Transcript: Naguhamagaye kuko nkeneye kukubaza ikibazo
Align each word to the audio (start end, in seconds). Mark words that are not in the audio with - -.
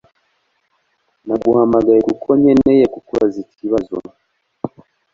Naguhamagaye 1.25 1.99
kuko 2.09 2.27
nkeneye 2.39 2.83
kukubaza 2.93 3.37
ikibazo 3.45 3.95